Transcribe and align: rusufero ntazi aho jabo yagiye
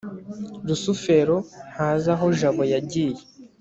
rusufero 0.67 1.35
ntazi 1.71 2.07
aho 2.15 2.25
jabo 2.39 2.63
yagiye 2.73 3.21